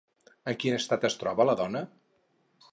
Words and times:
En 0.51 0.57
quin 0.63 0.77
estat 0.77 1.05
es 1.11 1.19
troba 1.25 1.47
la 1.51 1.57
dona? 1.63 1.85